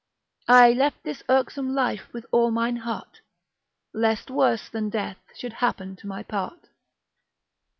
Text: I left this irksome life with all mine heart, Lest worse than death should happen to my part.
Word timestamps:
I 0.47 0.73
left 0.73 1.03
this 1.03 1.21
irksome 1.29 1.75
life 1.75 2.11
with 2.11 2.25
all 2.31 2.49
mine 2.49 2.77
heart, 2.77 3.21
Lest 3.93 4.31
worse 4.31 4.67
than 4.67 4.89
death 4.89 5.19
should 5.35 5.53
happen 5.53 5.95
to 5.97 6.07
my 6.07 6.23
part. 6.23 6.69